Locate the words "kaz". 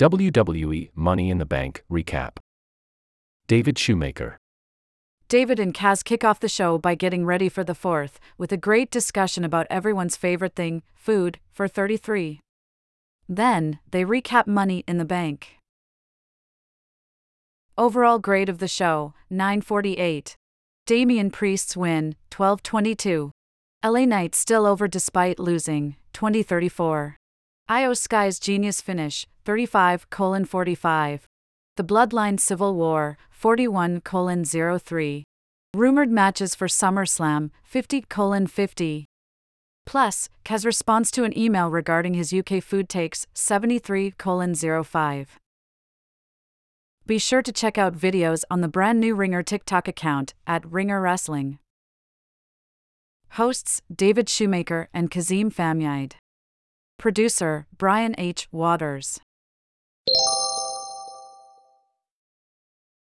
5.74-6.02, 40.44-40.66